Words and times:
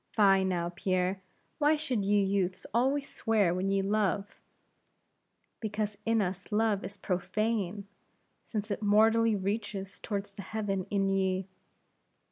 "Fie, 0.15 0.43
now, 0.43 0.69
Pierre; 0.75 1.21
why 1.59 1.75
should 1.75 2.03
ye 2.03 2.23
youths 2.23 2.65
always 2.73 3.07
swear 3.07 3.53
when 3.53 3.69
ye 3.69 3.83
love!" 3.83 4.39
"Because 5.59 5.95
in 6.07 6.23
us 6.23 6.51
love 6.51 6.83
is 6.83 6.97
profane, 6.97 7.85
since 8.43 8.71
it 8.71 8.81
mortally 8.81 9.35
reaches 9.35 9.99
toward 9.99 10.25
the 10.35 10.41
heaven 10.41 10.85
in 10.89 11.07
ye!" 11.07 11.47